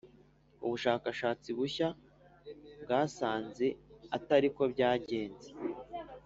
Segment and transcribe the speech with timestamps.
[0.65, 1.87] ubushakashatsi bushya
[2.83, 3.67] bwasanze
[4.17, 5.49] atari ko byagenze,